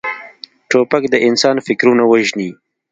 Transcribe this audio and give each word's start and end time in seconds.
توپک 0.69 1.03
د 1.09 1.15
انسان 1.27 1.55
فکرونه 1.67 2.03
وژني. 2.11 2.49